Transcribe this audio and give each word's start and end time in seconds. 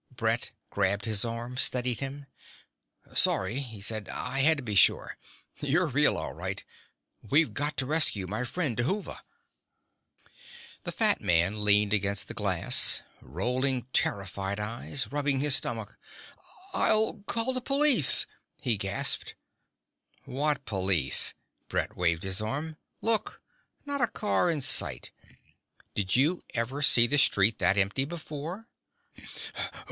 Brett 0.09 0.49
grabbed 0.71 1.05
his 1.05 1.23
arm, 1.23 1.57
steadied 1.57 1.99
him. 1.99 2.25
"Sorry," 3.13 3.59
he 3.59 3.79
said. 3.79 4.09
"I 4.09 4.39
had 4.39 4.57
to 4.57 4.63
be 4.63 4.73
sure. 4.73 5.15
You're 5.59 5.85
real, 5.85 6.17
all 6.17 6.33
right. 6.33 6.65
We've 7.21 7.53
got 7.53 7.77
to 7.77 7.85
rescue 7.85 8.25
my 8.25 8.43
friend, 8.43 8.75
Dhuva" 8.75 9.19
The 10.85 10.91
fat 10.91 11.21
man 11.21 11.63
leaned 11.63 11.93
against 11.93 12.27
the 12.27 12.33
glass, 12.33 13.03
rolling 13.21 13.83
terrified 13.93 14.59
eyes, 14.59 15.07
rubbing 15.11 15.39
his 15.39 15.55
stomach. 15.55 15.99
"I'll 16.73 17.21
call 17.27 17.53
the 17.53 17.61
police!" 17.61 18.25
he 18.59 18.77
gasped. 18.77 19.35
"What 20.25 20.65
police?" 20.65 21.35
Brett 21.69 21.95
waved 21.95 22.25
an 22.25 22.33
arm. 22.43 22.77
"Look. 23.01 23.39
Not 23.85 24.01
a 24.01 24.07
car 24.07 24.49
in 24.49 24.61
sight. 24.61 25.11
Did 25.93 26.15
you 26.15 26.41
ever 26.55 26.81
see 26.81 27.05
the 27.05 27.19
street 27.19 27.59
that 27.59 27.77
empty 27.77 28.05
before?" 28.05 28.67